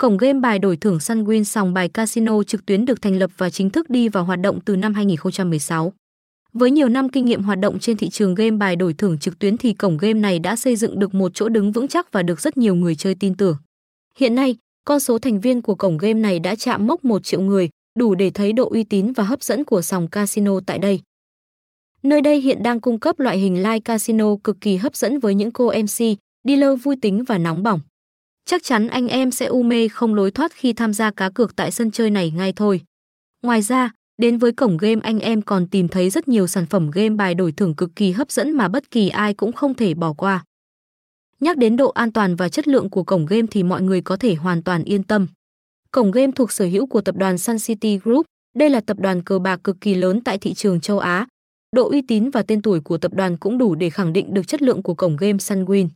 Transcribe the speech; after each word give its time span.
Cổng 0.00 0.16
game 0.16 0.40
bài 0.40 0.58
đổi 0.58 0.76
thưởng 0.76 0.98
Sunwin 0.98 1.42
sòng 1.42 1.74
bài 1.74 1.88
casino 1.88 2.42
trực 2.42 2.66
tuyến 2.66 2.84
được 2.84 3.02
thành 3.02 3.18
lập 3.18 3.30
và 3.36 3.50
chính 3.50 3.70
thức 3.70 3.90
đi 3.90 4.08
vào 4.08 4.24
hoạt 4.24 4.40
động 4.40 4.60
từ 4.60 4.76
năm 4.76 4.94
2016. 4.94 5.92
Với 6.52 6.70
nhiều 6.70 6.88
năm 6.88 7.08
kinh 7.08 7.24
nghiệm 7.24 7.42
hoạt 7.42 7.58
động 7.58 7.78
trên 7.78 7.96
thị 7.96 8.08
trường 8.08 8.34
game 8.34 8.50
bài 8.50 8.76
đổi 8.76 8.94
thưởng 8.94 9.18
trực 9.18 9.38
tuyến 9.38 9.56
thì 9.56 9.72
cổng 9.72 9.96
game 9.96 10.20
này 10.20 10.38
đã 10.38 10.56
xây 10.56 10.76
dựng 10.76 10.98
được 10.98 11.14
một 11.14 11.34
chỗ 11.34 11.48
đứng 11.48 11.72
vững 11.72 11.88
chắc 11.88 12.12
và 12.12 12.22
được 12.22 12.40
rất 12.40 12.56
nhiều 12.56 12.74
người 12.74 12.94
chơi 12.94 13.14
tin 13.14 13.34
tưởng. 13.34 13.56
Hiện 14.18 14.34
nay, 14.34 14.56
con 14.84 15.00
số 15.00 15.18
thành 15.18 15.40
viên 15.40 15.62
của 15.62 15.74
cổng 15.74 15.98
game 15.98 16.20
này 16.20 16.38
đã 16.38 16.54
chạm 16.54 16.86
mốc 16.86 17.04
1 17.04 17.24
triệu 17.24 17.40
người, 17.40 17.68
đủ 17.98 18.14
để 18.14 18.30
thấy 18.30 18.52
độ 18.52 18.68
uy 18.68 18.84
tín 18.84 19.12
và 19.12 19.24
hấp 19.24 19.42
dẫn 19.42 19.64
của 19.64 19.82
sòng 19.82 20.08
casino 20.08 20.60
tại 20.66 20.78
đây. 20.78 21.00
Nơi 22.02 22.20
đây 22.20 22.40
hiện 22.40 22.62
đang 22.62 22.80
cung 22.80 23.00
cấp 23.00 23.20
loại 23.20 23.38
hình 23.38 23.56
live 23.56 23.80
casino 23.80 24.36
cực 24.44 24.60
kỳ 24.60 24.76
hấp 24.76 24.96
dẫn 24.96 25.18
với 25.18 25.34
những 25.34 25.50
cô 25.50 25.72
MC, 25.72 26.18
dealer 26.44 26.82
vui 26.82 26.96
tính 27.02 27.24
và 27.24 27.38
nóng 27.38 27.62
bỏng. 27.62 27.80
Chắc 28.48 28.62
chắn 28.62 28.88
anh 28.88 29.08
em 29.08 29.30
sẽ 29.30 29.46
u 29.46 29.62
mê 29.62 29.88
không 29.88 30.14
lối 30.14 30.30
thoát 30.30 30.52
khi 30.52 30.72
tham 30.72 30.92
gia 30.92 31.10
cá 31.10 31.30
cược 31.30 31.56
tại 31.56 31.70
sân 31.70 31.90
chơi 31.90 32.10
này 32.10 32.30
ngay 32.30 32.52
thôi. 32.56 32.80
Ngoài 33.42 33.62
ra, 33.62 33.90
đến 34.22 34.38
với 34.38 34.52
cổng 34.52 34.76
game 34.76 35.00
anh 35.02 35.18
em 35.18 35.42
còn 35.42 35.66
tìm 35.66 35.88
thấy 35.88 36.10
rất 36.10 36.28
nhiều 36.28 36.46
sản 36.46 36.66
phẩm 36.66 36.90
game 36.90 37.10
bài 37.10 37.34
đổi 37.34 37.52
thưởng 37.52 37.74
cực 37.74 37.96
kỳ 37.96 38.12
hấp 38.12 38.30
dẫn 38.30 38.52
mà 38.52 38.68
bất 38.68 38.90
kỳ 38.90 39.08
ai 39.08 39.34
cũng 39.34 39.52
không 39.52 39.74
thể 39.74 39.94
bỏ 39.94 40.12
qua. 40.12 40.44
Nhắc 41.40 41.56
đến 41.56 41.76
độ 41.76 41.90
an 41.90 42.12
toàn 42.12 42.36
và 42.36 42.48
chất 42.48 42.68
lượng 42.68 42.90
của 42.90 43.04
cổng 43.04 43.26
game 43.26 43.46
thì 43.50 43.62
mọi 43.62 43.82
người 43.82 44.00
có 44.00 44.16
thể 44.16 44.34
hoàn 44.34 44.62
toàn 44.62 44.84
yên 44.84 45.02
tâm. 45.02 45.26
Cổng 45.90 46.10
game 46.10 46.32
thuộc 46.32 46.52
sở 46.52 46.64
hữu 46.64 46.86
của 46.86 47.00
tập 47.00 47.16
đoàn 47.16 47.38
Sun 47.38 47.56
City 47.58 47.98
Group, 47.98 48.26
đây 48.56 48.70
là 48.70 48.80
tập 48.80 48.96
đoàn 49.00 49.22
cờ 49.22 49.38
bạc 49.38 49.60
cực 49.64 49.76
kỳ 49.80 49.94
lớn 49.94 50.20
tại 50.24 50.38
thị 50.38 50.54
trường 50.54 50.80
châu 50.80 50.98
Á. 50.98 51.26
Độ 51.76 51.90
uy 51.90 52.02
tín 52.02 52.30
và 52.30 52.42
tên 52.42 52.62
tuổi 52.62 52.80
của 52.80 52.98
tập 52.98 53.14
đoàn 53.14 53.36
cũng 53.36 53.58
đủ 53.58 53.74
để 53.74 53.90
khẳng 53.90 54.12
định 54.12 54.34
được 54.34 54.48
chất 54.48 54.62
lượng 54.62 54.82
của 54.82 54.94
cổng 54.94 55.16
game 55.16 55.36
Sunwin. 55.36 55.88